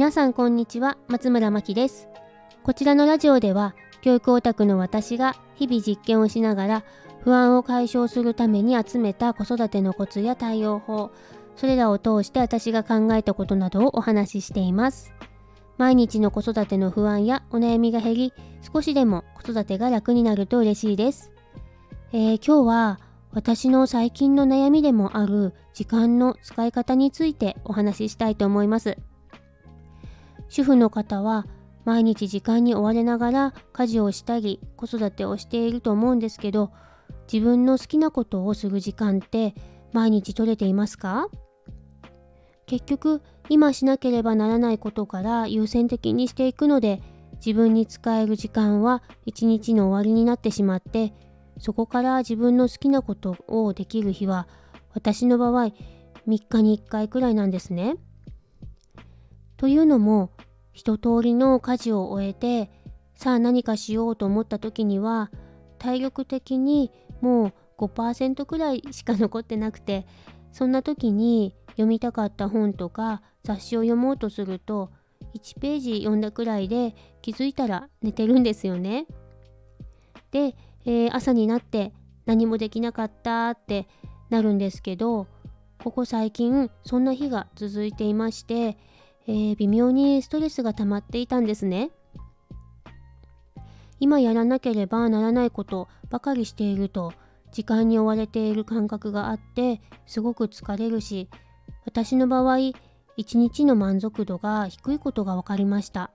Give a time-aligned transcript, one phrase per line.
[0.00, 2.08] 皆さんこんにちは松村真希です。
[2.62, 6.84] こちらのラジオでは教育オタクの私が日々実験をしながら
[7.22, 11.10] 不安を解消するために集めた子育てのコツや対応法
[11.54, 15.12] それらを通して私が考えたことなどをお話ししています。
[15.76, 18.32] 毎日の子育ての不安やお悩みが減り
[18.72, 21.30] 少しでも子育てが楽になると嬉しいです、
[22.12, 23.00] えー、今日は
[23.32, 28.96] 私の最近の悩みでもある時間の使い方についてお話ししたいと思います。
[30.50, 31.46] 主婦の方は
[31.84, 36.72] 毎日時間に追われながら家事をしたり子育てをしていると思うんですけど
[37.32, 39.54] 自分の好きなことをする時間って
[39.92, 41.28] 毎日取れていますか？
[42.66, 47.00] 結局今しなければならないことから優先的にしていくので
[47.44, 51.14] 自分に使える時間は一日の終わりになってしまって
[51.58, 54.48] そこから自分の好きなことをできる日は
[54.94, 55.72] 私の場合3
[56.26, 57.96] 日に1回くらいなんですね。
[59.56, 60.30] というのも
[60.72, 62.70] 一通りの家事を終えて
[63.14, 65.30] さあ何かしようと思った時には
[65.78, 66.90] 体力的に
[67.20, 70.06] もう5%くらいしか残ってなくて
[70.52, 74.90] そんな時に読みたかった本とか雑誌を読もうとすると
[75.34, 79.06] 1ページ読んだくらいで気づいたら寝てるんですよね。
[80.30, 81.92] で、えー、朝になって
[82.26, 83.88] 何もできなかったって
[84.28, 85.26] なるんですけど
[85.82, 88.76] ここ最近そんな日が続いていまして
[89.26, 91.90] えー、微妙にストレスが溜まっていたんですね。
[94.00, 97.12] 今やらなければならないことばかりしていると
[97.52, 101.28] 時間に追われている感覚があってすごく疲れるし
[101.84, 102.58] 私の場合
[103.16, 106.10] 一日の満足度が低いことが分かりました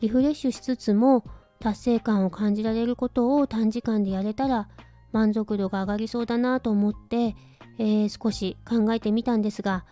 [0.00, 1.24] リフレッシュしつつも
[1.60, 4.68] 達成感を感じられることを短時間でやれたら
[5.12, 7.34] 満足度が上がりそうだなと思って、
[7.78, 9.84] えー、少し考えてみたんですが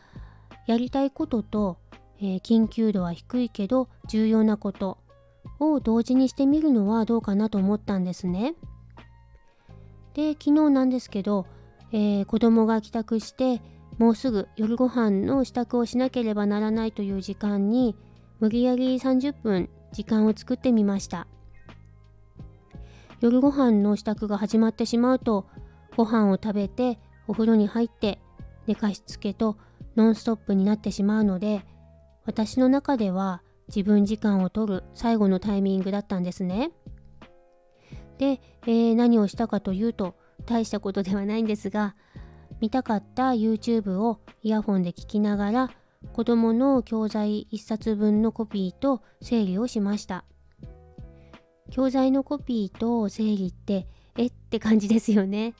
[0.67, 1.79] やりたいことと、
[2.20, 4.98] えー、緊急度は低いけど重要なこと
[5.61, 8.55] を同時にしてみるのはどうかなと思ったんですね。
[10.14, 11.47] で昨日なんですけど、
[11.92, 13.61] えー、子供が帰宅して
[13.98, 17.96] もうすぐ夜ご飯の支度をしなければならないという時間に
[18.41, 21.27] 無理やり30分時間を作ってみました
[23.20, 25.46] 夜ご飯の支度が始まってしまうと
[25.96, 28.19] ご飯を食べてお風呂に入って
[28.67, 29.57] 寝かしつけと
[29.97, 31.65] ノンストップになってしまうので
[32.27, 36.71] 私の中では自分時間を取る最後のタイミングだったんですね。
[38.19, 40.15] で、えー、何をしたかというと
[40.47, 41.97] 大したことではないんですが
[42.61, 45.71] 見たかった YouTube をイヤホンで聞きながら
[46.13, 50.25] 子供の教材1冊分のコピーと整理をしました。
[51.71, 55.55] 教材のコピーと整理ってえって感じですよね。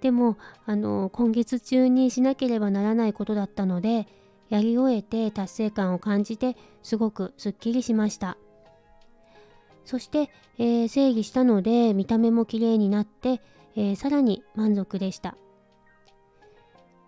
[0.00, 4.06] でもあの今月中にしなければならないことだったので
[4.48, 8.36] やり終えて達成感を感じてすごくすっきりしました
[9.84, 13.40] そして、えー、整理したので見た目も綺麗になって、
[13.76, 15.36] えー、さらに満足でした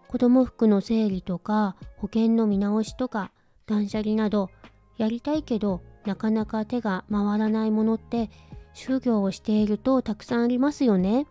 [0.08, 3.32] 子供服の整理とか保険の見直しとか
[3.66, 4.50] 断捨離など
[4.98, 8.30] やりたいけどなかなか手が回らないものって
[8.74, 11.26] 就業をしているとたくさんありますよね。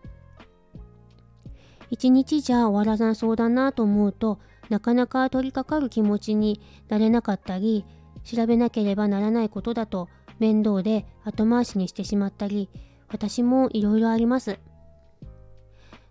[1.92, 4.38] 一日じゃ終わらなそうだなと思うと
[4.70, 6.58] なかなか取り掛かる気持ちに
[6.88, 7.84] なれなかったり
[8.24, 10.08] 調べなければならないことだと
[10.38, 12.70] 面倒で後回しにしてしまったり
[13.08, 14.58] 私もいろいろあります。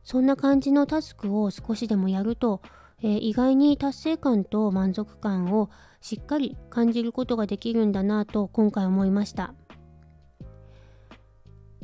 [0.03, 2.61] そんな感じのタスクを少しでもやると、
[3.01, 9.53] えー、意外に達成感と満足感をしっかり感じることができるんだなと今回思いました、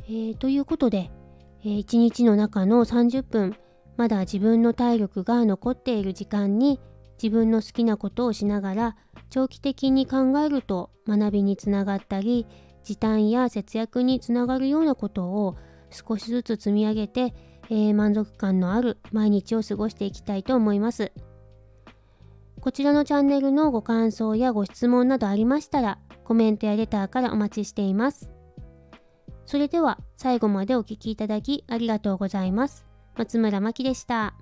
[0.02, 1.10] えー、ということで、
[1.64, 3.56] えー、1日の中の30分
[3.98, 6.80] まだ自分の体力が残っている時間に
[7.20, 8.96] 自分の好きなことをしながら
[9.28, 12.46] 長期的に考えると学びにつながったり
[12.84, 15.56] 時短や節約につながるようなことを
[15.90, 17.34] 少しずつ積み上げて、
[17.70, 21.12] えー、満足感のある毎日を過ごしていきたいと思います。
[22.60, 28.30] こちらのチャンネルのご感想やご質問などありましたらコメントやレターからお待ちしています。
[29.44, 32.87] それでは最後までお聴きいただきありがとうございます。
[33.18, 34.32] 松村真希でした。